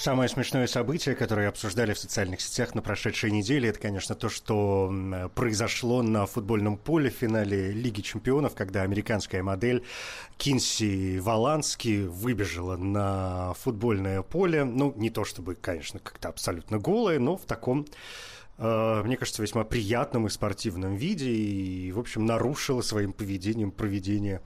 [0.00, 4.90] Самое смешное событие, которое обсуждали в социальных сетях на прошедшей неделе, это, конечно, то, что
[5.34, 9.84] произошло на футбольном поле в финале Лиги чемпионов, когда американская модель
[10.38, 14.64] Кинси Валански выбежала на футбольное поле.
[14.64, 17.84] Ну, не то чтобы, конечно, как-то абсолютно голая, но в таком
[18.56, 24.40] э, мне кажется, весьма приятном и спортивном виде, и, в общем, нарушила своим поведением проведение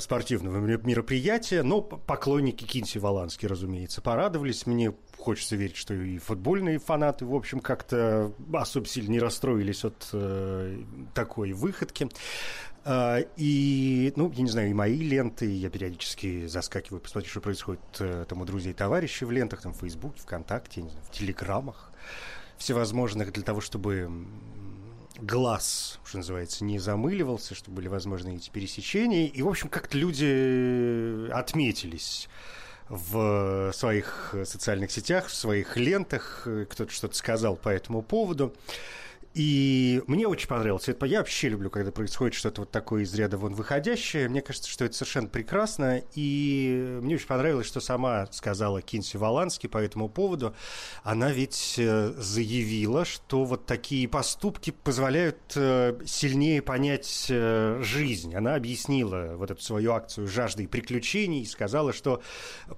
[0.00, 1.62] спортивного мероприятия.
[1.62, 4.66] Но поклонники Кинси Валански, разумеется, порадовались.
[4.66, 10.08] Мне хочется верить, что и футбольные фанаты, в общем, как-то особо сильно не расстроились от
[10.12, 10.78] э,
[11.14, 12.08] такой выходки.
[12.84, 17.80] Uh, и, ну, я не знаю, и мои ленты, я периодически заскакиваю, посмотреть, что происходит
[17.94, 21.90] uh, там у друзей товарищей в лентах, там, в Фейсбуке, ВКонтакте, не знаю, в Телеграмах
[22.58, 24.10] всевозможных для того, чтобы
[25.20, 29.26] глаз, что называется, не замыливался, чтобы были возможны эти пересечения.
[29.26, 32.28] И, в общем, как-то люди отметились
[32.88, 38.54] в своих социальных сетях, в своих лентах, кто-то что-то сказал по этому поводу.
[39.34, 40.88] И мне очень понравилось.
[40.88, 44.28] Это, я вообще люблю, когда происходит что-то вот такое из ряда вон выходящее.
[44.28, 46.02] Мне кажется, что это совершенно прекрасно.
[46.14, 50.54] И мне очень понравилось, что сама сказала Кинси Валански по этому поводу.
[51.02, 58.36] Она ведь э, заявила, что вот такие поступки позволяют э, сильнее понять э, жизнь.
[58.36, 62.22] Она объяснила вот эту свою акцию жажды и приключений и сказала, что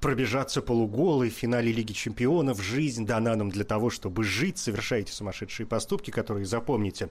[0.01, 5.67] пробежаться полуголой в финале Лиги Чемпионов жизнь дана нам для того, чтобы жить, совершаете сумасшедшие
[5.67, 7.09] поступки, которые запомните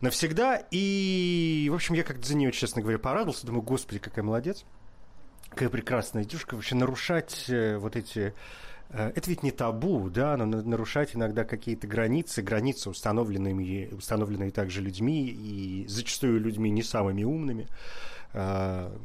[0.00, 0.62] навсегда.
[0.70, 3.46] И, в общем, я как-то за нее, честно говоря, порадовался.
[3.46, 4.64] Думаю, господи, какая молодец.
[5.50, 6.54] Какая прекрасная девушка.
[6.54, 8.34] Вообще нарушать э, вот эти
[8.90, 14.80] э, это ведь не табу, да, но нарушать иногда какие-то границы, границы, установленными, установленные также
[14.80, 17.66] людьми, и зачастую людьми не самыми умными.
[18.32, 18.96] А,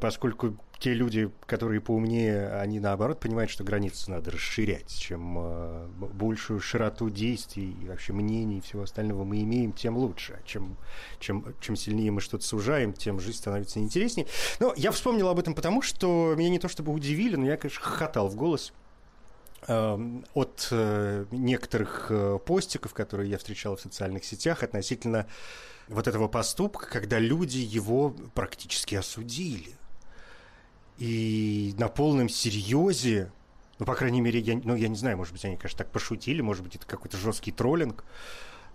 [0.00, 4.94] поскольку те люди, которые поумнее, они наоборот понимают, что границы надо расширять.
[4.98, 10.38] Чем а, большую широту действий и вообще мнений и всего остального мы имеем, тем лучше.
[10.44, 10.76] Чем,
[11.18, 14.26] чем, чем сильнее мы что-то сужаем, тем жизнь становится интереснее.
[14.60, 17.82] Но я вспомнил об этом потому, что меня не то чтобы удивили, но я, конечно,
[17.82, 18.72] хохотал в голос
[19.68, 25.26] от э, некоторых э, постиков, которые я встречал в социальных сетях относительно
[25.88, 29.76] вот этого поступка, когда люди его практически осудили.
[30.98, 33.30] И на полном серьезе,
[33.78, 36.40] ну, по крайней мере, я, ну, я не знаю, может быть, они, конечно, так пошутили,
[36.40, 38.04] может быть, это какой-то жесткий троллинг,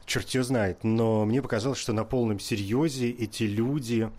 [0.05, 4.11] черт ее знает, но мне показалось, что на полном серьезе эти люди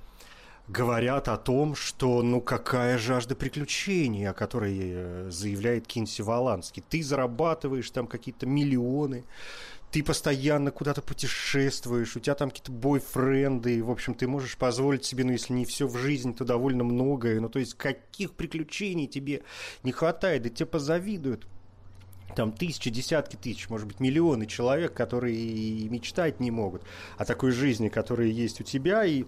[0.68, 6.82] говорят о том, что ну какая жажда приключений, о которой э, заявляет Кинси Валанский.
[6.88, 9.24] Ты зарабатываешь там какие-то миллионы,
[9.92, 15.22] ты постоянно куда-то путешествуешь, у тебя там какие-то бойфренды, в общем, ты можешь позволить себе,
[15.24, 19.42] ну, если не все в жизни, то довольно многое, ну, то есть каких приключений тебе
[19.82, 21.46] не хватает, да тебе позавидуют.
[22.34, 26.82] Там тысячи, десятки тысяч, может быть, миллионы человек, которые и мечтать не могут
[27.18, 29.26] о такой жизни, которая есть у тебя, и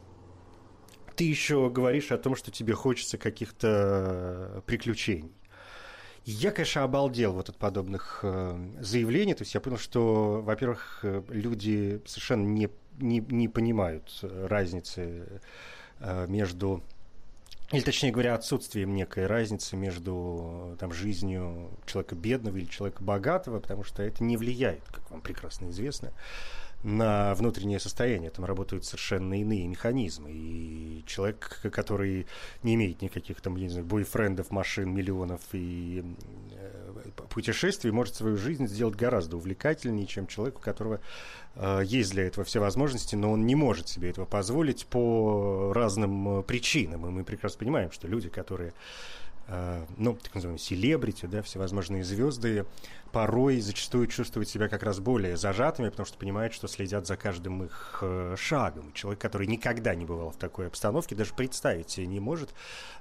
[1.15, 5.31] ты еще говоришь о том, что тебе хочется каких-то приключений.
[6.25, 9.35] Я, конечно, обалдел вот от подобных э, заявлений.
[9.35, 15.41] То есть я понял, что, во-первых, э, люди совершенно не, не, не понимают разницы
[16.01, 16.83] э, между
[17.73, 23.85] или, точнее говоря, отсутствием некой разницы между там, жизнью человека бедного или человека богатого, потому
[23.85, 26.13] что это не влияет, как вам прекрасно известно,
[26.85, 28.31] на внутреннее состояние.
[28.31, 30.31] Там работают совершенно иные механизмы.
[30.31, 32.27] И человек, который
[32.63, 36.05] не имеет никаких там, не знаю, бойфрендов, машин, миллионов и
[36.53, 36.93] э,
[37.31, 41.01] путешествий, может свою жизнь сделать гораздо увлекательнее, чем человек, у которого
[41.57, 46.41] э, есть для этого все возможности, но он не может себе этого позволить по разным
[46.41, 47.07] э, причинам.
[47.07, 48.75] И мы прекрасно понимаем, что люди, которые
[49.49, 52.65] ну, так называемые селебрити, да, всевозможные звезды,
[53.15, 57.63] порой зачастую чувствуют себя как раз более зажатыми, потому что понимают, что следят за каждым
[57.63, 58.93] их э, шагом.
[58.93, 62.53] Человек, который никогда не бывал в такой обстановке, даже представить себе не может,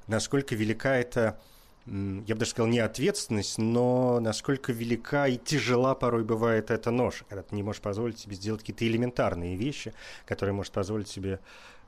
[0.05, 1.39] насколько велика эта
[1.85, 7.25] я бы даже сказал, не ответственность, но насколько велика и тяжела порой бывает эта нож,
[7.27, 9.93] когда ты не можешь позволить себе сделать какие-то элементарные вещи,
[10.25, 11.41] которые может позволить себе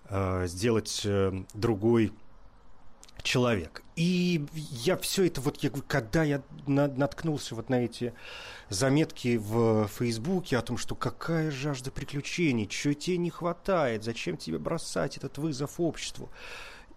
[0.09, 2.11] э, сделать э, другой
[3.25, 3.83] человек.
[3.95, 8.13] И я все это вот, я, когда я на, наткнулся вот на эти
[8.69, 14.59] заметки в Фейсбуке о том, что какая жажда приключений, чего тебе не хватает, зачем тебе
[14.59, 16.29] бросать этот вызов обществу.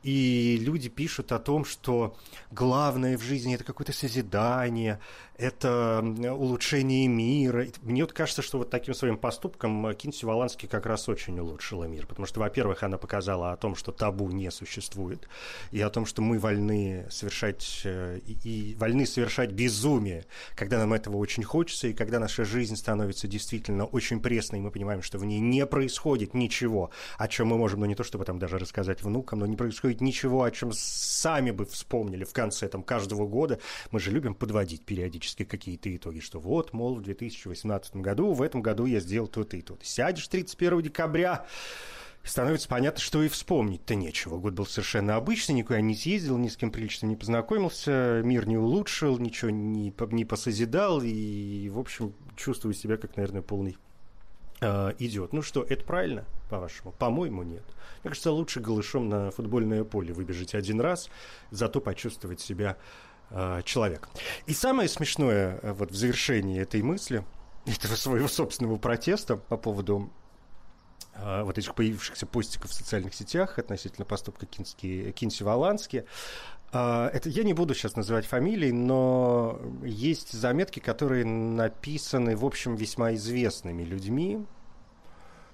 [0.03, 2.17] И люди пишут о том, что
[2.51, 5.01] главное в жизни это какое-то созидание,
[5.39, 6.05] это
[6.37, 7.67] улучшение мира.
[7.83, 12.07] Мне вот кажется, что вот таким своим поступком Кинси Валанский как раз очень улучшила мир.
[12.07, 15.29] Потому что, во-первых, она показала о том, что табу не существует,
[15.71, 20.93] и о том, что мы вольны совершать, э, и, и вольны совершать безумие, когда нам
[20.93, 25.19] этого очень хочется, и когда наша жизнь становится действительно очень пресной, и мы понимаем, что
[25.19, 28.59] в ней не происходит ничего, о чем мы можем, ну не то чтобы там даже
[28.59, 33.27] рассказать внукам, но не происходит ничего, о чем сами бы вспомнили в конце там, каждого
[33.27, 33.59] года.
[33.91, 38.63] Мы же любим подводить периодически какие-то итоги, что вот, мол, в 2018 году, в этом
[38.63, 39.85] году я сделал то-то и то-то.
[39.85, 41.47] Сядешь 31 декабря,
[42.23, 44.39] становится понятно, что и вспомнить-то нечего.
[44.39, 48.57] Год был совершенно обычный, никуда не съездил, ни с кем приличным не познакомился, мир не
[48.57, 53.77] улучшил, ничего не, не посозидал, и, в общем, чувствую себя как, наверное, полный
[54.61, 55.33] э, идиот.
[55.33, 56.93] Ну что, это правильно, по-вашему?
[56.93, 57.65] По-моему, нет.
[58.03, 61.11] Мне кажется, лучше голышом на футбольное поле выбежать один раз,
[61.51, 62.77] зато почувствовать себя
[63.31, 64.09] Э, человек.
[64.47, 67.25] И самое смешное э, вот в завершении этой мысли,
[67.67, 70.11] этого своего собственного протеста по поводу
[71.23, 76.05] вот этих появившихся постиков в социальных сетях относительно поступка Кински, Кинси Валански.
[76.71, 83.15] Это я не буду сейчас называть фамилии, но есть заметки, которые написаны, в общем, весьма
[83.15, 84.45] известными людьми.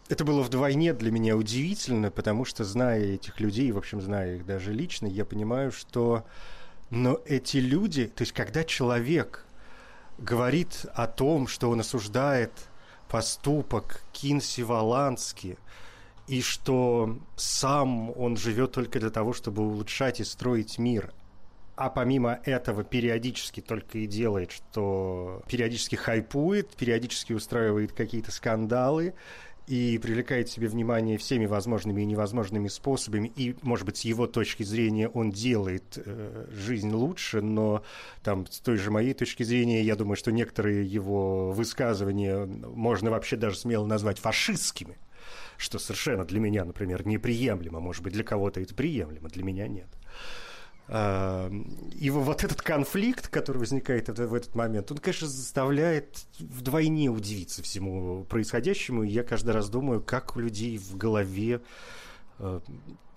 [0.08, 4.44] Это было вдвойне для меня удивительно, потому что, зная этих людей, в общем, зная их
[4.44, 6.26] даже лично, я понимаю, что
[6.90, 9.46] но эти люди, то есть когда человек
[10.18, 12.52] говорит о том, что он осуждает
[13.14, 15.56] поступок Кинси Валански,
[16.26, 21.14] и что сам он живет только для того, чтобы улучшать и строить мир,
[21.76, 29.14] а помимо этого периодически только и делает, что периодически хайпует, периодически устраивает какие-то скандалы,
[29.66, 34.62] и привлекает себе внимание всеми возможными и невозможными способами, и, может быть, с его точки
[34.62, 37.82] зрения он делает э, жизнь лучше, но
[38.22, 43.36] там с той же моей точки зрения, я думаю, что некоторые его высказывания можно вообще
[43.36, 44.98] даже смело назвать фашистскими,
[45.56, 49.88] что совершенно для меня, например, неприемлемо, может быть, для кого-то это приемлемо, для меня нет.
[50.86, 58.24] И вот этот конфликт, который возникает в этот момент, он, конечно, заставляет вдвойне удивиться всему
[58.24, 59.02] происходящему.
[59.02, 61.62] И я каждый раз думаю, как у людей в голове
[62.38, 62.60] э,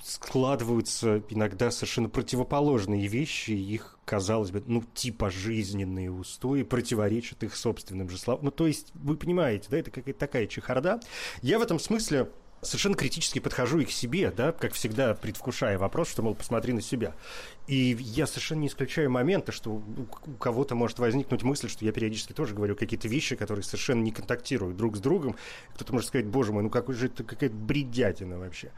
[0.01, 8.09] складываются иногда совершенно противоположные вещи, их, казалось бы, ну, типа жизненные устои противоречат их собственным
[8.09, 8.45] же словам.
[8.45, 11.01] Ну, то есть, вы понимаете, да, это какая-то такая чехарда.
[11.41, 12.29] Я в этом смысле
[12.61, 16.81] совершенно критически подхожу и к себе, да, как всегда, предвкушая вопрос, что, мол, посмотри на
[16.81, 17.15] себя.
[17.67, 22.33] И я совершенно не исключаю момента, что у кого-то может возникнуть мысль, что я периодически
[22.33, 25.35] тоже говорю какие-то вещи, которые совершенно не контактируют друг с другом.
[25.75, 28.71] Кто-то может сказать, боже мой, ну какой же это какая-то бредятина вообще,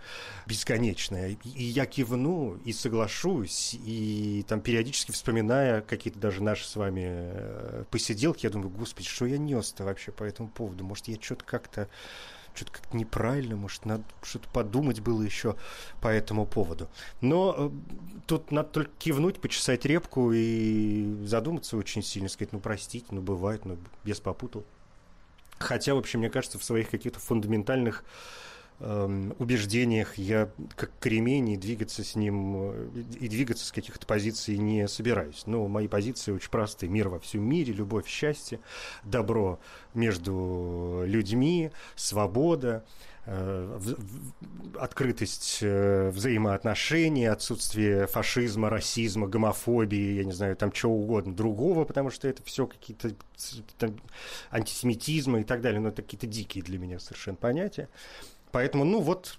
[0.48, 1.38] бесконечная.
[1.44, 7.84] И я кивну и соглашусь, и там периодически вспоминая какие-то даже наши с вами э,
[7.92, 10.84] посиделки, я думаю, господи, что я нес-то вообще по этому поводу?
[10.84, 11.90] Может, я что-то как-то
[12.54, 15.56] что-то как-то неправильно, может, надо что-то подумать было еще
[16.02, 16.90] по этому поводу.
[17.22, 17.70] Но э,
[18.28, 23.66] тут надо только кивнуть, почесать репку и задуматься очень сильно, сказать, ну, простите, ну, бывает,
[23.66, 24.66] ну, без попутал.
[25.58, 28.04] Хотя, вообще, мне кажется, в своих каких-то фундаментальных
[28.80, 34.88] убеждениях я как кремень и двигаться с ним э, и двигаться с каких-то позиций не
[34.88, 35.44] собираюсь.
[35.46, 36.90] Но мои позиции очень простые.
[36.90, 38.62] Мир во всем мире, любовь, счастье,
[39.04, 39.60] добро
[39.94, 42.86] между людьми, свобода,
[43.26, 43.80] э,
[44.80, 52.12] открытость э, взаимоотношений, отсутствие фашизма, расизма, гомофобии, я не знаю, там чего угодно другого, потому
[52.12, 53.12] что это все какие-то
[53.78, 54.00] там,
[54.52, 57.90] антисемитизмы и так далее, но это какие-то дикие для меня совершенно понятия.
[58.52, 59.38] Поэтому, ну вот,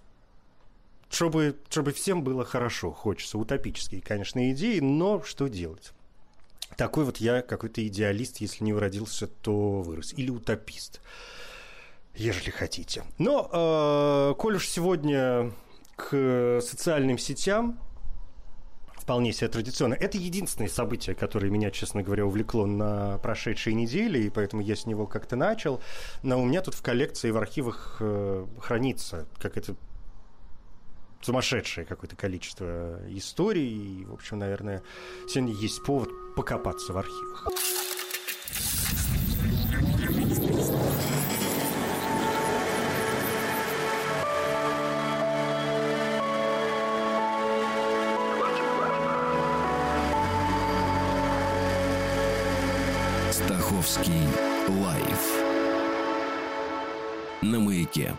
[1.10, 5.92] чтобы, чтобы всем было хорошо, хочется утопические, конечно, идеи, но что делать?
[6.76, 10.12] Такой вот я какой-то идеалист, если не уродился, то вырос.
[10.14, 11.00] Или утопист,
[12.14, 13.02] ежели хотите.
[13.18, 15.52] Но, э, коль уж сегодня
[15.96, 17.78] к социальным сетям
[19.10, 19.94] вполне себе традиционно.
[19.94, 24.86] Это единственное событие, которое меня, честно говоря, увлекло на прошедшей неделе, и поэтому я с
[24.86, 25.82] него как-то начал.
[26.22, 29.74] Но у меня тут в коллекции, в архивах э, хранится, как это
[31.22, 34.02] сумасшедшее какое-то количество историй.
[34.02, 34.80] И, в общем, наверное,
[35.28, 37.48] сегодня есть повод покопаться в архивах.
[53.90, 54.22] Стаховский
[54.68, 55.42] лайф
[57.42, 58.14] на маяке.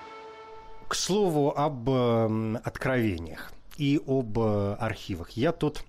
[0.89, 5.29] К слову об э, откровениях и об э, архивах.
[5.31, 5.85] Я тут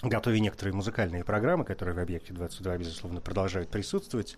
[0.00, 4.36] готовя некоторые музыкальные программы, которые в «Объекте 22», безусловно, продолжают присутствовать,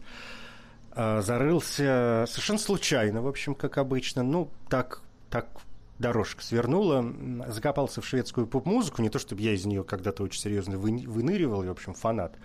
[0.95, 4.23] э, зарылся совершенно случайно, в общем, как обычно.
[4.23, 5.49] Ну, так, так
[5.99, 7.05] дорожка свернула,
[7.49, 9.03] закопался в шведскую поп-музыку.
[9.03, 12.39] Не то, чтобы я из нее когда-то очень серьезно выныривал, я, в общем, фанат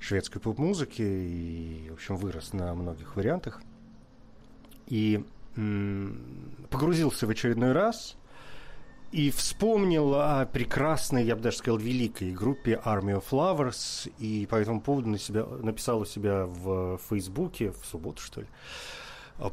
[0.00, 3.62] шведской поп-музыки и, в общем, вырос на многих вариантах.
[4.86, 5.24] И
[6.70, 8.16] погрузился в очередной раз
[9.12, 14.54] и вспомнил о прекрасной, я бы даже сказал, великой группе Army of Flowers, и по
[14.56, 18.46] этому поводу на себя, написал у себя в Фейсбуке, в субботу, что ли,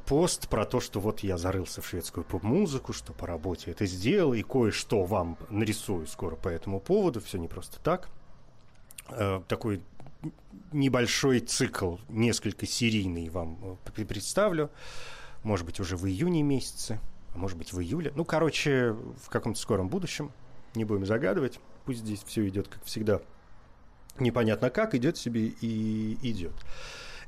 [0.05, 4.33] пост про то, что вот я зарылся в шведскую поп-музыку, что по работе это сделал,
[4.33, 8.09] и кое-что вам нарисую скоро по этому поводу, все не просто так.
[9.09, 9.81] Э, такой
[10.71, 14.69] небольшой цикл, несколько серийный вам э, представлю
[15.47, 16.99] может быть, уже в июне месяце,
[17.33, 18.11] а может быть, в июле.
[18.15, 18.91] Ну, короче,
[19.23, 20.31] в каком-то скором будущем.
[20.75, 21.59] Не будем загадывать.
[21.85, 23.21] Пусть здесь все идет, как всегда,
[24.19, 26.53] непонятно как, идет себе и идет.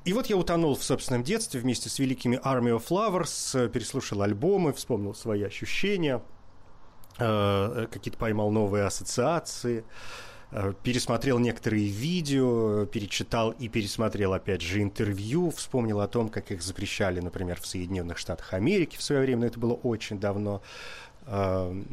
[0.05, 4.73] И вот я утонул в собственном детстве вместе с великими Army of Flowers, переслушал альбомы,
[4.73, 6.21] вспомнил свои ощущения,
[7.17, 9.83] э, какие-то поймал новые ассоциации.
[10.51, 16.63] Э, пересмотрел некоторые видео, перечитал и пересмотрел, опять же, интервью, вспомнил о том, как их
[16.63, 20.63] запрещали, например, в Соединенных Штатах Америки в свое время, но это было очень давно,
[21.27, 21.83] э,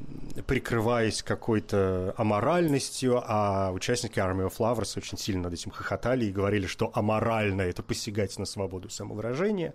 [0.46, 6.66] прикрываясь какой-то аморальностью, а участники Army of Flowers очень сильно над этим хохотали и говорили,
[6.66, 9.74] что аморально это посягать на свободу самовыражения.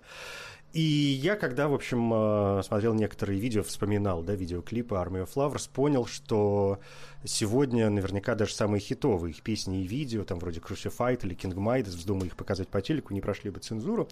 [0.72, 5.68] И я, когда, в общем, э, смотрел некоторые видео, вспоминал, да, видеоклипы Army of Flowers,
[5.70, 6.80] понял, что
[7.24, 11.90] сегодня наверняка даже самые хитовые их песни и видео, там вроде Crucified или King Midas,
[11.90, 14.08] вздумай их показать по телеку, не прошли бы цензуру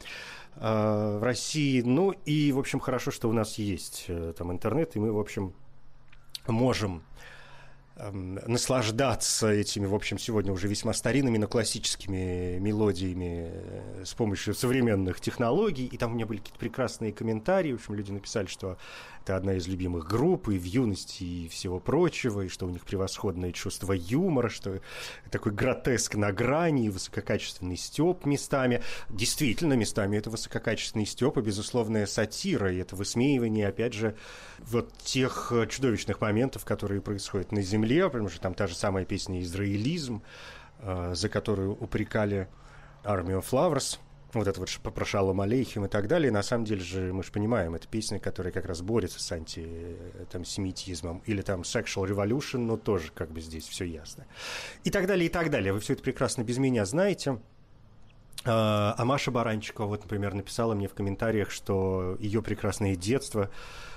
[0.56, 1.80] э, в России.
[1.80, 5.18] Ну и, в общем, хорошо, что у нас есть э, там интернет, и мы, в
[5.18, 5.54] общем,
[6.46, 7.02] можем
[8.12, 15.20] наслаждаться этими, в общем, сегодня уже весьма старинными, но классическими мелодиями э, с помощью современных
[15.20, 15.86] технологий.
[15.86, 17.72] И там у меня были какие-то прекрасные комментарии.
[17.72, 18.78] В общем, люди написали, что
[19.22, 22.84] это одна из любимых групп и в юности, и всего прочего, и что у них
[22.84, 24.80] превосходное чувство юмора, что
[25.30, 28.82] такой гротеск на грани, и высококачественный степ местами.
[29.08, 34.16] Действительно, местами это высококачественный степ и безусловная сатира, и это высмеивание, опять же,
[34.58, 39.40] вот тех чудовищных моментов, которые происходят на Земле, потому что там та же самая песня
[39.42, 40.22] «Израилизм»,
[40.80, 42.48] э, за которую упрекали
[43.04, 43.98] армию Flowers–
[44.38, 46.30] вот это вот про Шалом Алейхим и так далее.
[46.30, 51.22] На самом деле же мы же понимаем, это песня, которая как раз борется с антисемитизмом.
[51.26, 54.26] Или там Sexual Revolution, но тоже как бы здесь все ясно.
[54.84, 55.72] И так далее, и так далее.
[55.72, 57.38] Вы все это прекрасно без меня знаете.
[58.44, 63.89] А, а Маша Баранчикова, вот, например, написала мне в комментариях, что ее прекрасное детство Э,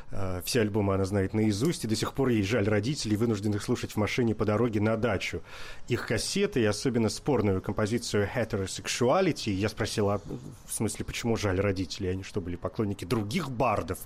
[0.43, 3.97] все альбомы она знает наизусть, и до сих пор ей жаль родителей, вынужденных слушать в
[3.97, 5.41] машине по дороге на дачу.
[5.87, 10.21] Их кассеты, и особенно спорную композицию Heterosexuality, я спросила,
[10.65, 12.11] в смысле, почему жаль родителей?
[12.11, 13.99] Они что, были поклонники других бардов?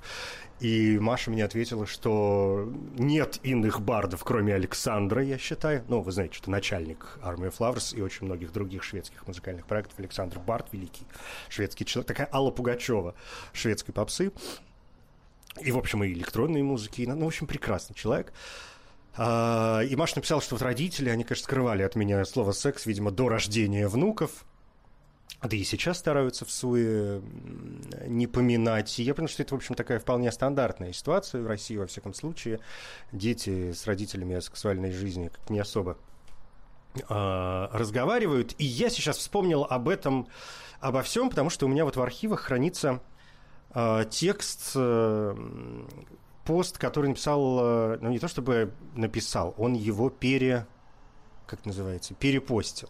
[0.60, 5.84] И Маша мне ответила, что нет иных бардов, кроме Александра, я считаю.
[5.88, 10.40] Ну, вы знаете, что начальник of Flowers и очень многих других шведских музыкальных проектов Александр
[10.40, 11.06] Бард, великий
[11.50, 13.14] шведский человек, такая Алла Пугачева
[13.54, 14.32] шведской попсы
[15.62, 17.02] и, в общем, и электронной музыки.
[17.02, 18.34] Ну, в общем, прекрасный человек.
[19.16, 23.12] А, и Маша написала, что вот родители, они, конечно, скрывали от меня слово «секс», видимо,
[23.12, 24.46] до рождения внуков.
[25.42, 27.22] Да и сейчас стараются в суе
[28.08, 28.98] не поминать.
[29.00, 32.14] И я понял, что это, в общем, такая вполне стандартная ситуация в России, во всяком
[32.14, 32.60] случае.
[33.12, 35.98] Дети с родителями о сексуальной жизни как не особо
[36.96, 38.56] э, разговаривают.
[38.58, 40.28] И я сейчас вспомнил об этом,
[40.80, 43.00] обо всем, потому что у меня вот в архивах хранится
[44.10, 45.86] текст, э,
[46.46, 50.66] пост, который написал, э, ну не то чтобы написал, он его пере,
[51.46, 52.90] как называется, перепостил.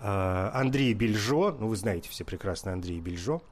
[0.00, 3.42] Андрей Бельжо, ну вы знаете все прекрасно Андрей Бельжо,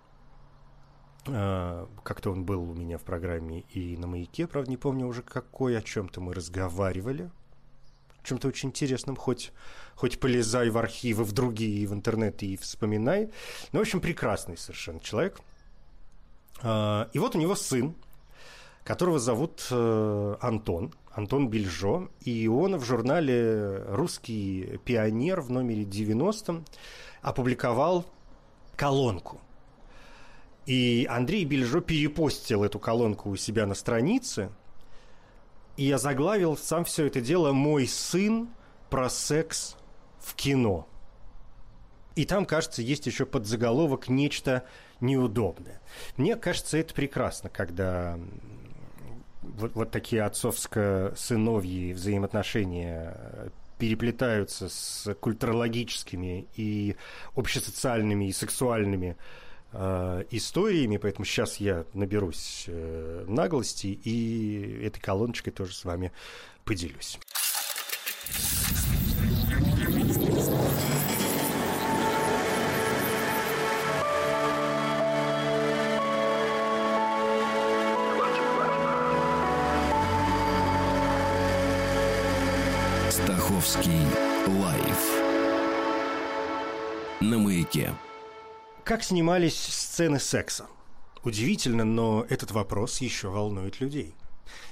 [1.25, 5.77] как-то он был у меня в программе и на «Маяке», правда, не помню уже какой,
[5.77, 7.33] о чем-то мы разговаривали,
[8.23, 9.51] о чем-то очень интересном, хоть,
[9.97, 13.33] хоть полезай в архивы, в другие, в интернет и вспоминай.
[13.73, 15.41] Ну, в общем, прекрасный совершенно человек–
[16.63, 17.95] и вот у него сын,
[18.87, 26.63] которого зовут э, Антон, Антон Бельжо, и он в журнале «Русский пионер» в номере 90
[27.21, 28.05] опубликовал
[28.77, 29.41] колонку.
[30.67, 34.51] И Андрей Бельжо перепостил эту колонку у себя на странице,
[35.77, 38.49] и я заглавил сам все это дело «Мой сын
[38.89, 39.77] про секс
[40.21, 40.87] в кино».
[42.15, 44.65] И там, кажется, есть еще подзаголовок «Нечто
[45.01, 45.81] неудобное».
[46.17, 48.19] Мне кажется, это прекрасно, когда
[49.43, 56.97] вот, вот такие отцовско-сыновьи взаимоотношения переплетаются с культурологическими и
[57.35, 59.17] общесоциальными и сексуальными
[59.73, 66.13] э, историями, поэтому сейчас я наберусь э, наглости и этой колоночкой тоже с вами
[66.65, 67.19] поделюсь.
[83.57, 84.07] Стаховский
[84.61, 85.23] лайф
[87.23, 87.95] на маяке.
[88.85, 90.67] Как снимались сцены секса?
[91.25, 94.15] Удивительно, но этот вопрос еще волнует людей–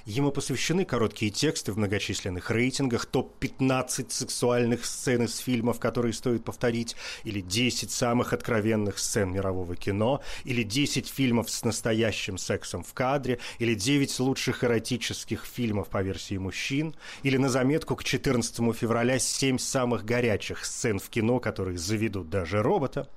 [0.04, 6.96] Ему посвящены короткие тексты в многочисленных рейтингах, топ-15 сексуальных сцен из фильмов, которые стоит повторить,
[7.24, 13.38] или 10 самых откровенных сцен мирового кино, или 10 фильмов с настоящим сексом в кадре,
[13.58, 19.58] или 9 лучших эротических фильмов по версии мужчин, или на заметку к 14 февраля 7
[19.58, 23.08] самых горячих сцен в кино, которые заведут даже робота.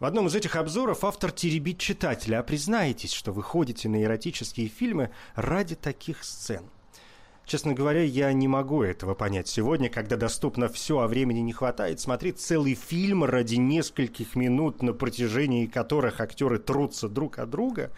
[0.00, 4.68] В одном из этих обзоров автор теребит читателя, а признаетесь, что вы ходите на эротические
[4.68, 6.64] фильмы ради таких сцен.
[7.46, 12.00] Честно говоря, я не могу этого понять сегодня, когда доступно все, а времени не хватает
[12.00, 17.92] смотреть целый фильм ради нескольких минут, на протяжении которых актеры трутся друг от друга.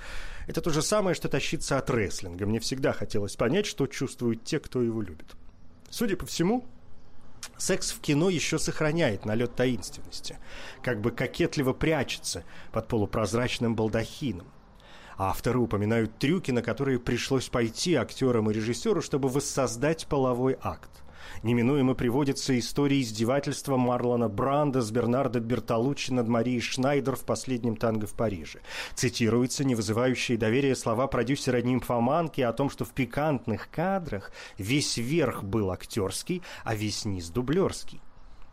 [0.49, 2.45] Это то же самое, что тащиться от рестлинга.
[2.45, 5.37] Мне всегда хотелось понять, что чувствуют те, кто его любит.
[5.91, 6.67] Судя по всему,
[7.57, 10.39] Секс в кино еще сохраняет налет таинственности,
[10.83, 14.47] как бы кокетливо прячется под полупрозрачным балдахином.
[15.19, 20.91] Авторы упоминают трюки, на которые пришлось пойти актерам и режиссеру, чтобы воссоздать половой акт
[21.43, 28.07] неминуемо приводятся истории издевательства Марлона Бранда с Бернардо Бертолуччи над Марией Шнайдер в «Последнем танго
[28.07, 28.61] в Париже».
[28.95, 35.43] Цитируются не вызывающие доверия слова продюсера нимфоманки о том, что в пикантных кадрах весь верх
[35.43, 38.01] был актерский, а весь низ дублерский.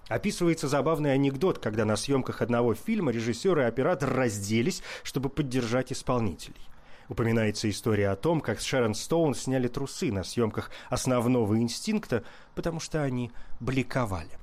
[0.09, 6.61] Описывается забавный анекдот, когда на съемках одного фильма режиссер и оператор разделись, чтобы поддержать исполнителей.
[7.09, 12.23] Упоминается история о том, как с Шерон Стоун сняли трусы на съемках основного инстинкта,
[12.55, 14.42] потому что они бликовали.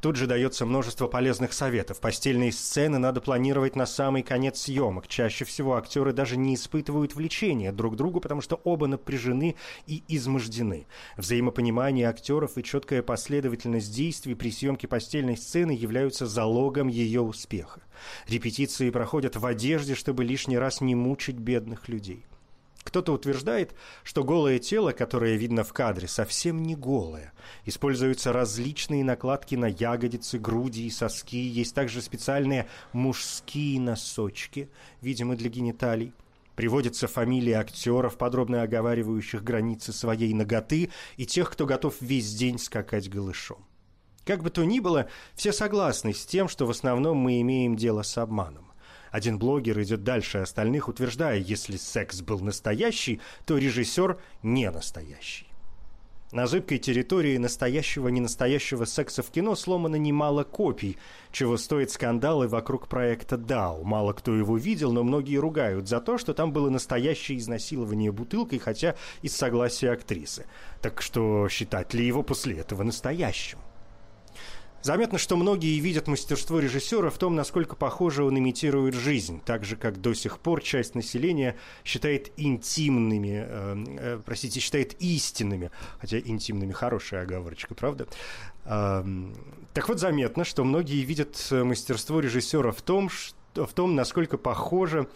[0.00, 2.00] Тут же дается множество полезных советов.
[2.00, 5.08] Постельные сцены надо планировать на самый конец съемок.
[5.08, 10.02] Чаще всего актеры даже не испытывают влечения друг к другу, потому что оба напряжены и
[10.08, 10.86] измождены.
[11.16, 17.82] Взаимопонимание актеров и четкая последовательность действий при съемке постельной сцены являются залогом ее успеха.
[18.28, 22.26] Репетиции проходят в одежде, чтобы лишний раз не мучить бедных людей.
[22.84, 27.32] Кто-то утверждает, что голое тело, которое видно в кадре, совсем не голое.
[27.64, 31.36] Используются различные накладки на ягодицы, груди и соски.
[31.36, 34.68] Есть также специальные мужские носочки,
[35.00, 36.12] видимо, для гениталий.
[36.56, 43.10] Приводятся фамилии актеров, подробно оговаривающих границы своей ноготы, и тех, кто готов весь день скакать
[43.10, 43.64] голышом.
[44.24, 48.02] Как бы то ни было, все согласны с тем, что в основном мы имеем дело
[48.02, 48.73] с обманом.
[49.14, 55.46] Один блогер идет дальше остальных, утверждая, если секс был настоящий, то режиссер не настоящий.
[56.32, 60.98] На зыбкой территории настоящего ненастоящего секса в кино сломано немало копий,
[61.30, 63.84] чего стоит скандалы вокруг проекта «Дау».
[63.84, 68.58] Мало кто его видел, но многие ругают за то, что там было настоящее изнасилование бутылкой,
[68.58, 70.46] хотя из согласия актрисы.
[70.82, 73.60] Так что считать ли его после этого настоящим?
[74.84, 79.76] Заметно, что многие видят мастерство режиссера в том, насколько похоже он имитирует жизнь, так же,
[79.76, 86.72] как до сих пор часть населения считает интимными, э, э, простите, считает истинными, хотя интимными
[86.72, 88.06] хорошая оговорочка, правда?
[88.66, 89.02] Э,
[89.72, 95.08] так вот, заметно, что многие видят мастерство режиссера в том, что, в том насколько похоже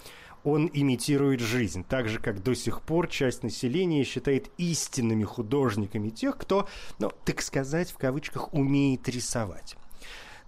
[0.45, 6.37] он имитирует жизнь, так же, как до сих пор часть населения считает истинными художниками тех,
[6.37, 9.77] кто, ну, так сказать, в кавычках, умеет рисовать.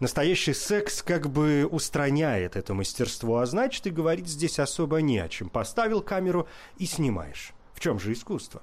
[0.01, 5.29] Настоящий секс как бы устраняет это мастерство, а значит и говорить здесь особо не о
[5.29, 5.51] чем.
[5.51, 6.49] Поставил камеру
[6.79, 7.53] и снимаешь.
[7.75, 8.63] В чем же искусство?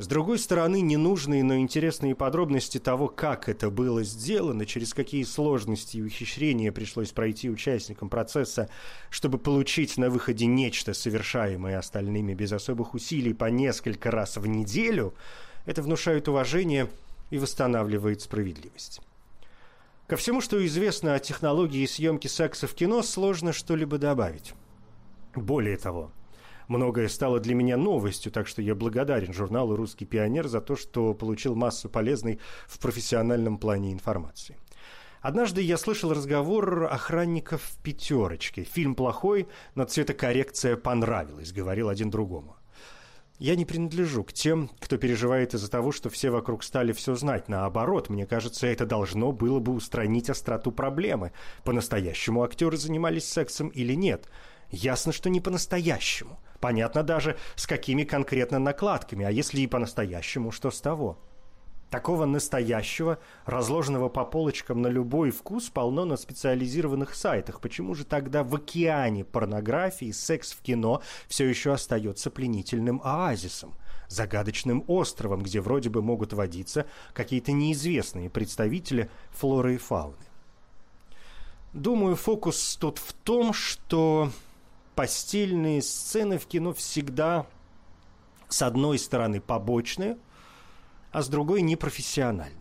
[0.00, 5.98] С другой стороны, ненужные, но интересные подробности того, как это было сделано, через какие сложности
[5.98, 8.70] и ухищрения пришлось пройти участникам процесса,
[9.10, 15.12] чтобы получить на выходе нечто, совершаемое остальными без особых усилий по несколько раз в неделю,
[15.66, 16.88] это внушает уважение
[17.28, 19.02] и восстанавливает справедливость.
[20.06, 24.54] Ко всему, что известно о технологии съемки секса в кино, сложно что-либо добавить.
[25.34, 26.10] Более того,
[26.70, 31.12] многое стало для меня новостью, так что я благодарен журналу «Русский пионер» за то, что
[31.12, 34.56] получил массу полезной в профессиональном плане информации.
[35.20, 38.64] Однажды я слышал разговор охранников в «пятерочке».
[38.64, 42.56] Фильм плохой, но цветокоррекция понравилась, говорил один другому.
[43.40, 47.48] Я не принадлежу к тем, кто переживает из-за того, что все вокруг стали все знать.
[47.48, 51.32] Наоборот, мне кажется, это должно было бы устранить остроту проблемы.
[51.64, 54.28] По-настоящему актеры занимались сексом или нет.
[54.70, 56.38] Ясно, что не по-настоящему.
[56.60, 59.24] Понятно даже, с какими конкретно накладками.
[59.24, 61.18] А если и по-настоящему, что с того?
[61.90, 67.60] Такого настоящего, разложенного по полочкам на любой вкус, полно на специализированных сайтах.
[67.60, 73.74] Почему же тогда в океане порнографии секс в кино все еще остается пленительным оазисом?
[74.10, 80.16] загадочным островом, где вроде бы могут водиться какие-то неизвестные представители флоры и фауны.
[81.72, 84.30] Думаю, фокус тут в том, что
[85.00, 87.46] постельные сцены в кино всегда,
[88.48, 90.18] с одной стороны, побочные–
[91.12, 92.58] а с другой непрофессиональным.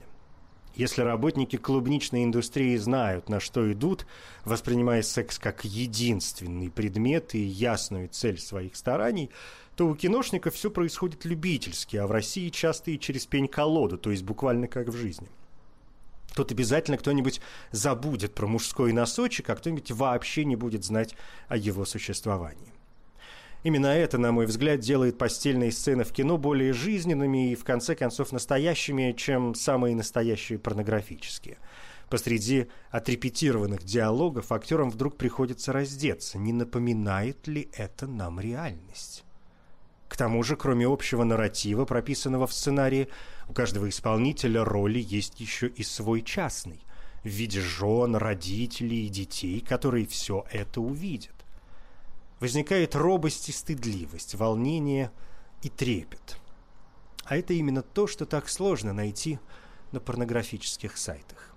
[0.76, 4.08] Если работники клубничной индустрии знают, на что идут,
[4.46, 9.30] воспринимая секс как единственный предмет и ясную цель своих стараний,
[9.76, 14.24] то у киношников все происходит любительски, а в России часто и через пень-колоду, то есть
[14.24, 15.28] буквально как в жизни.
[16.40, 21.14] Тут обязательно кто-нибудь забудет про мужской носочек, а кто-нибудь вообще не будет знать
[21.50, 22.72] о его существовании.
[23.64, 27.94] Именно это, на мой взгляд, делает постельные сцены в кино более жизненными и, в конце
[27.94, 31.58] концов, настоящими, чем самые настоящие порнографические.
[32.10, 36.38] Посреди отрепетированных диалогов актерам вдруг приходится раздеться.
[36.38, 39.26] Не напоминает ли это нам реальность?
[40.10, 43.08] К тому же, кроме общего нарратива, прописанного в сценарии,
[43.48, 46.82] у каждого исполнителя роли есть еще и свой частный,
[47.24, 51.40] в виде жен, родителей и детей, которые все это увидят
[52.40, 55.12] возникает робость и стыдливость, волнение
[55.62, 56.38] и трепет.
[57.26, 59.40] А это именно то, что так сложно найти
[59.92, 61.49] на порнографических сайтах.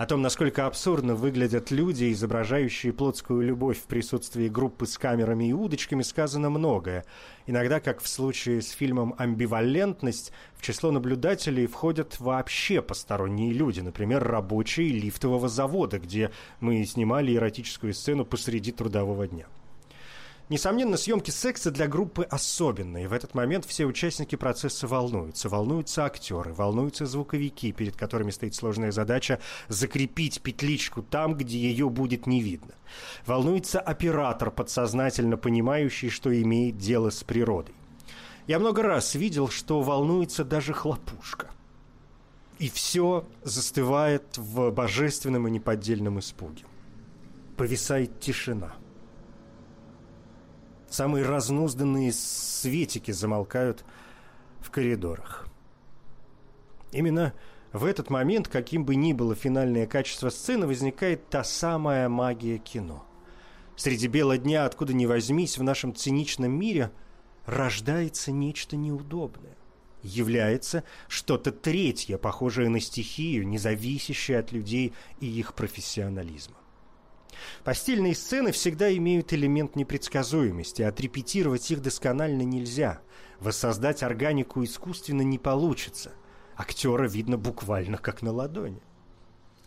[0.00, 5.52] О том, насколько абсурдно выглядят люди, изображающие плотскую любовь в присутствии группы с камерами и
[5.52, 7.04] удочками, сказано многое.
[7.46, 14.24] Иногда, как в случае с фильмом «Амбивалентность», в число наблюдателей входят вообще посторонние люди, например,
[14.24, 19.48] рабочие лифтового завода, где мы снимали эротическую сцену посреди трудового дня.
[20.50, 23.06] Несомненно, съемки секса для группы особенные.
[23.06, 25.48] В этот момент все участники процесса волнуются.
[25.48, 32.26] Волнуются актеры, волнуются звуковики, перед которыми стоит сложная задача закрепить петличку там, где ее будет
[32.26, 32.74] не видно.
[33.26, 37.76] Волнуется оператор, подсознательно понимающий, что имеет дело с природой.
[38.48, 41.52] Я много раз видел, что волнуется даже хлопушка.
[42.58, 46.64] И все застывает в божественном и неподдельном испуге.
[47.56, 48.74] Повисает тишина–
[50.90, 53.84] Самые разнузданные светики замолкают
[54.60, 55.46] в коридорах.
[56.90, 57.32] Именно
[57.72, 63.06] в этот момент, каким бы ни было финальное качество сцены, возникает та самая магия кино.
[63.76, 66.90] Среди бела дня, откуда ни возьмись, в нашем циничном мире
[67.46, 69.56] рождается нечто неудобное.
[70.02, 76.59] Является что-то третье, похожее на стихию, не зависящее от людей и их профессионализма.
[77.64, 83.00] Постельные сцены всегда имеют элемент непредсказуемости, отрепетировать их досконально нельзя.
[83.38, 86.12] Воссоздать органику искусственно не получится.
[86.56, 88.82] Актера видно буквально как на ладони.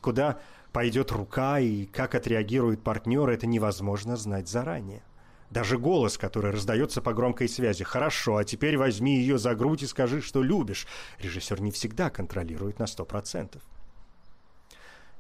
[0.02, 0.40] Куда
[0.72, 5.04] пойдет рука и как отреагирует партнер, это невозможно знать заранее.
[5.50, 7.84] Даже голос, который раздается по громкой связи.
[7.84, 10.88] «Хорошо, а теперь возьми ее за грудь и скажи, что любишь».
[11.20, 13.62] Режиссер не всегда контролирует на сто процентов.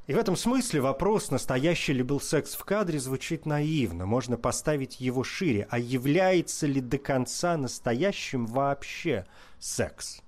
[0.06, 4.06] И в этом смысле вопрос, настоящий ли был секс в кадре, звучит наивно.
[4.06, 5.66] Можно поставить его шире.
[5.70, 9.26] А является ли до конца настоящим вообще
[9.60, 10.22] секс?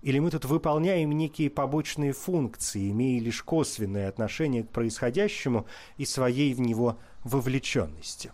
[0.00, 5.66] Или мы тут выполняем некие побочные функции, имея лишь косвенное отношение к происходящему
[5.98, 8.32] и своей в него вовлеченности?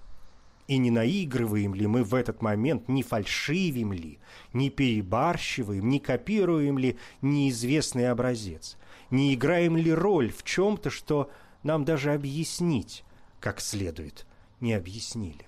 [0.69, 4.21] И не наигрываем ли мы в этот момент, не фальшивим ли,
[4.53, 8.77] не перебарщиваем, не копируем ли неизвестный образец–
[9.15, 11.31] не играем ли роль в чем-то, что
[11.63, 13.05] нам даже объяснить
[13.45, 14.25] как следует
[14.61, 15.47] не объяснили.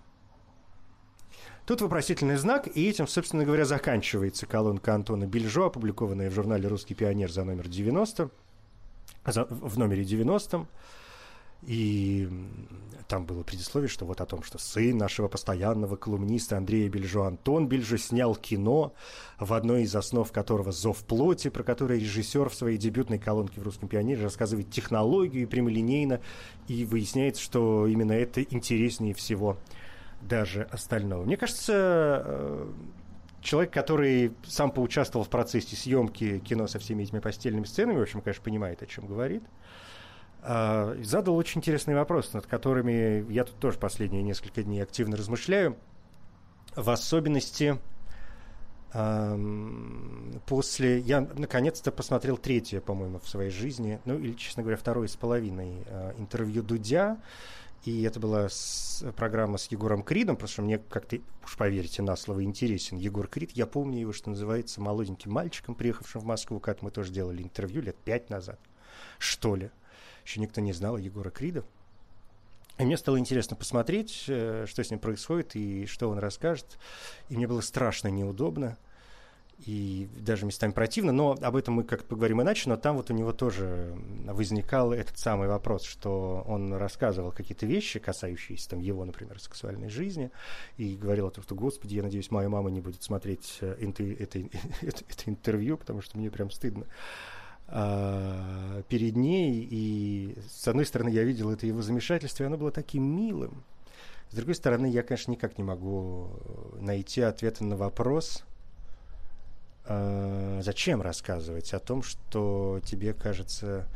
[1.64, 6.94] Тут вопросительный знак, и этим, собственно говоря, заканчивается колонка Антона Бельжо, опубликованная в журнале «Русский
[6.94, 8.30] пионер» за номер 90,
[9.24, 10.66] за, в номере 90.
[11.62, 12.28] И
[13.08, 17.68] там было предисловие, что вот о том, что сын нашего постоянного колумниста Андрея Бельжо, Антон
[17.68, 18.92] Бельжо, снял кино,
[19.38, 23.64] в одной из основ которого «Зов плоти», про который режиссер в своей дебютной колонке в
[23.64, 26.20] «Русском пионере» рассказывает технологию прямолинейно,
[26.68, 29.56] и выясняется, что именно это интереснее всего
[30.20, 31.24] даже остального.
[31.24, 32.72] Мне кажется, э,
[33.40, 38.20] человек, который сам поучаствовал в процессе съемки кино со всеми этими постельными сценами, в общем,
[38.20, 39.42] конечно, понимает, о чем говорит–
[40.46, 45.76] задал очень интересный вопрос, над которыми я тут тоже последние несколько дней активно размышляю.
[46.74, 47.78] В особенности
[50.46, 51.00] после...
[51.00, 55.82] Я наконец-то посмотрел третье, по-моему, в своей жизни, ну или, честно говоря, второе с половиной
[55.86, 57.18] э, интервью Дудя.
[57.84, 62.16] И это была с, программа с Егором Кридом, потому что мне, как-то, уж поверьте на
[62.16, 63.52] слово, интересен Егор Крид.
[63.52, 67.82] Я помню его, что называется, молоденьким мальчиком, приехавшим в Москву, как мы тоже делали интервью
[67.82, 68.58] лет пять назад,
[69.18, 69.70] что ли.
[70.26, 71.64] Еще никто не знал Егора Крида.
[72.78, 76.78] И мне стало интересно посмотреть, э, что с ним происходит и что он расскажет.
[77.28, 78.76] И мне было страшно неудобно
[79.64, 83.14] и даже местами противно, но об этом мы как-то поговорим иначе, но там вот у
[83.14, 89.40] него тоже возникал этот самый вопрос, что он рассказывал какие-то вещи, касающиеся там его, например,
[89.40, 90.30] сексуальной жизни,
[90.76, 94.02] и говорил о том, что, господи, я надеюсь, моя мама не будет смотреть э, это,
[94.02, 94.40] это,
[94.82, 96.84] это, это интервью, потому что мне прям стыдно
[97.68, 102.70] а, перед ней, и с одной стороны я видел это его замешательство, и оно было
[102.70, 103.64] таким милым,
[104.30, 106.30] с другой стороны, я, конечно, никак не могу
[106.80, 108.44] найти ответа на вопрос,
[109.84, 113.86] э, зачем рассказывать о том, что тебе кажется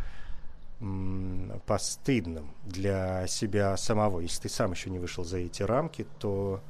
[1.67, 4.21] постыдным для себя самого.
[4.21, 6.63] Если ты сам еще не вышел за эти рамки, то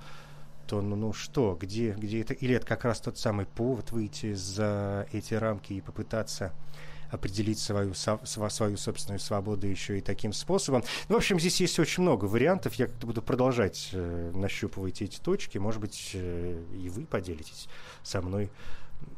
[0.67, 2.33] то ну, ну что, где, где это?
[2.33, 6.53] Или это как раз тот самый повод выйти за эти рамки и попытаться
[7.11, 10.85] определить свою, свою собственную свободу еще и таким способом.
[11.09, 12.75] Ну, в общем, здесь есть очень много вариантов.
[12.75, 15.59] Я как-то буду продолжать э, нащупывать эти точки.
[15.59, 17.69] Может быть, э, и вы поделитесь
[18.03, 18.51] со мной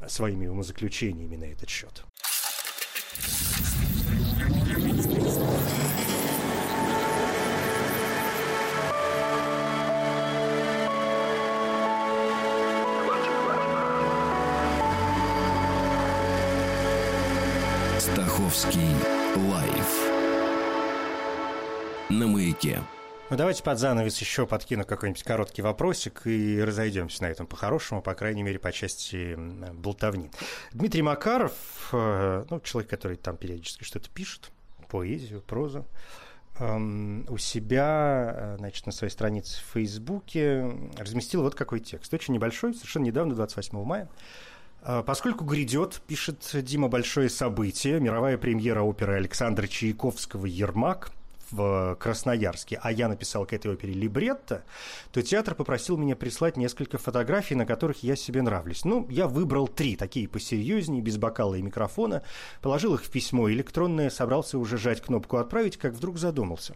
[0.08, 2.04] своими умозаключениями на этот счет.
[22.52, 22.82] Маяке.
[23.30, 28.14] Ну, давайте под занавес еще подкину какой-нибудь короткий вопросик и разойдемся на этом по-хорошему, по
[28.14, 29.36] крайней мере, по части
[29.72, 30.30] болтовни.
[30.72, 31.54] Дмитрий Макаров,
[31.92, 34.50] э, ну, человек, который там периодически что-то пишет,
[34.90, 35.86] поэзию, прозу,
[36.58, 42.12] эм, у себя, э, значит, на своей странице в Фейсбуке разместил вот какой текст.
[42.12, 44.10] Очень небольшой, совершенно недавно, 28 мая.
[44.82, 51.12] Э, поскольку грядет, пишет Дима, большое событие, мировая премьера оперы Александра Чайковского «Ермак»,
[51.52, 54.64] в Красноярске, а я написал к этой опере либретто,
[55.12, 58.84] то театр попросил меня прислать несколько фотографий, на которых я себе нравлюсь.
[58.84, 62.22] Ну, я выбрал три, такие посерьезнее, без бокала и микрофона,
[62.60, 66.74] положил их в письмо электронное, собрался уже жать кнопку «Отправить», как вдруг задумался.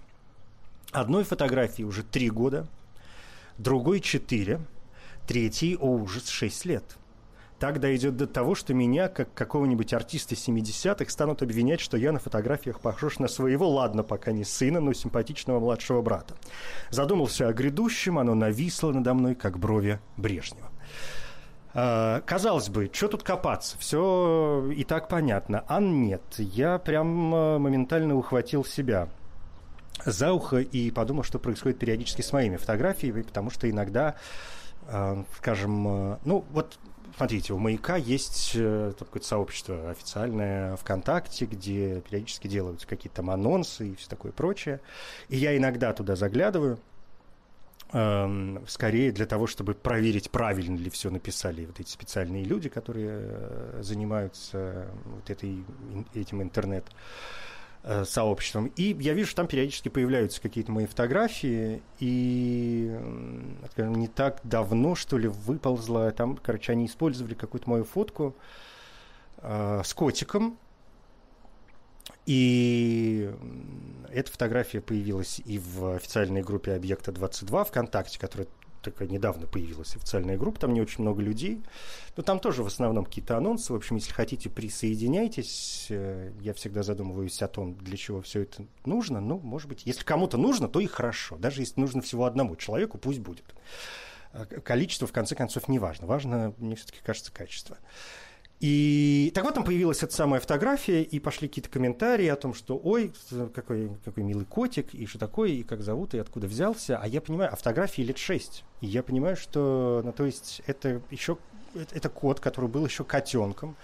[0.93, 2.69] Одной фотографии уже три года,
[3.59, 4.61] другой четыре,
[5.27, 6.85] третий, о ужас, шесть лет–
[7.59, 12.19] так дойдет до того, что меня, как какого-нибудь артиста 70-х, станут обвинять, что я на
[12.19, 16.35] фотографиях похож на своего, ладно, пока не сына, но симпатичного младшего брата.
[16.90, 20.71] Задумался о грядущем, оно нависло надо мной, как брови Брежнева.
[21.75, 23.77] Uh, казалось бы, что тут копаться?
[23.79, 25.62] Все и так понятно.
[25.69, 29.11] А нет, я прям а, моментально ухватил себя
[30.07, 34.14] за ухо и подумал, что происходит периодически с моими фотографиями, потому что иногда,
[35.37, 36.79] скажем, ну вот
[37.16, 43.88] Смотрите, у «Маяка» есть э, какое-то сообщество официальное ВКонтакте, где периодически делаются какие-то там анонсы
[43.88, 44.81] и все такое прочее.
[45.31, 46.79] И я иногда туда заглядываю,
[47.92, 53.20] эм, скорее для того, чтобы проверить, правильно ли все написали вот эти специальные люди, которые
[53.22, 55.64] э, занимаются вот этой,
[56.14, 56.92] этим интернет Э,
[58.05, 58.72] сообществом.
[58.77, 62.99] И я вижу, что там периодически появляются какие-то мои фотографии, и
[63.72, 68.35] скажем, не так давно, что ли, выползла, там, короче, они использовали какую-то мою фотку
[69.38, 70.59] э, с котиком,
[72.27, 73.31] и
[74.09, 78.49] эта фотография появилась и в официальной группе «Объекта 22» ВКонтакте, которая
[78.90, 81.62] такая недавно появилась официальная группа, там не очень много людей,
[82.16, 83.72] но там тоже в основном какие-то анонсы.
[83.72, 85.87] В общем, если хотите, присоединяйтесь.
[85.90, 89.20] Э, я всегда задумываюсь о том, для чего все это нужно.
[89.20, 91.37] Ну, может быть, если кому-то нужно, то и хорошо.
[91.37, 93.55] Даже если нужно всего одному человеку, пусть будет.
[94.33, 96.07] А количество, в конце концов, не важно.
[96.07, 97.79] Важно, мне все-таки кажется, качество.
[98.61, 102.81] И так вот там появилась эта самая фотография, и пошли какие-то комментарии о том, что
[102.83, 103.12] ой,
[103.55, 106.99] какой, какой милый котик, и что такое, и как зовут, и откуда взялся.
[106.99, 108.64] А я понимаю, а фотографии лет шесть.
[108.81, 111.37] И я понимаю, что, ну, то есть это еще
[111.92, 113.77] это кот, который был еще котенком.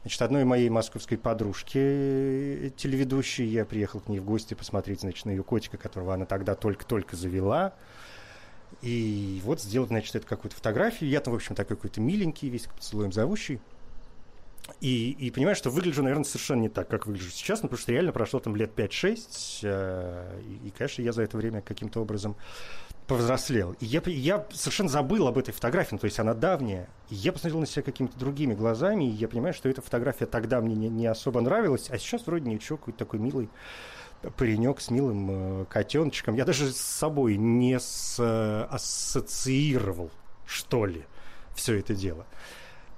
[0.00, 5.26] Значит, одной моей московской подружки, э, телеведущей, я приехал к ней в гости посмотреть, значит,
[5.26, 7.74] на ее котика, которого она тогда только-только завела.
[8.82, 11.10] И вот сделал, значит, эту какую-то фотографию.
[11.10, 13.60] Я там, в общем, такой какой-то миленький, весь поцелуем зовущий.
[14.80, 17.92] И, и понимаю, что выгляжу, наверное, совершенно не так, как выгляжу сейчас, ну, потому что
[17.92, 22.36] реально прошло там лет 5-6, э, и, и, конечно, я за это время каким-то образом
[23.06, 23.76] повзрослел.
[23.80, 26.88] И я, я совершенно забыл об этой фотографии, ну, то есть она давняя.
[27.10, 30.60] И я посмотрел на себя какими-то другими глазами, и я понимаю, что эта фотография тогда
[30.60, 33.50] мне не, не особо нравилась, а сейчас вроде ничего, какой-то такой милый
[34.36, 36.34] паренек с милым э, котеночком.
[36.34, 40.10] Я даже с собой не с, э, ассоциировал,
[40.46, 41.04] что ли,
[41.54, 42.26] все это дело.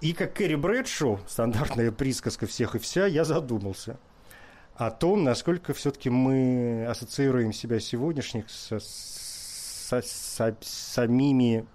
[0.01, 3.99] И как Кэрри Брэдшоу, стандартная присказка всех и вся, я задумался
[4.75, 11.67] о том, насколько все-таки мы ассоциируем себя сегодняшних со, со, со самими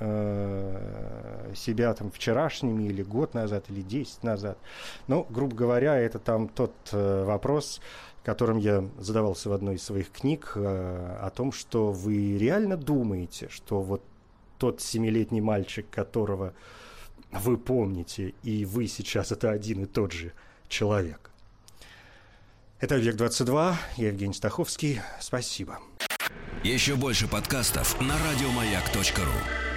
[0.00, 4.58] э, себя там вчерашними или год назад, или 10 назад.
[5.06, 7.80] Ну, грубо говоря, это там тот э, вопрос,
[8.24, 13.48] которым я задавался в одной из своих книг, э, о том, что вы реально думаете,
[13.48, 14.02] что вот
[14.58, 16.52] тот семилетний мальчик, которого
[17.32, 20.32] вы помните, и вы сейчас это один и тот же
[20.68, 21.30] человек.
[22.80, 25.00] Это «Век-22», я Евгений Стаховский.
[25.20, 25.78] Спасибо.
[26.64, 29.69] Еще больше подкастов на радиомаяк.ру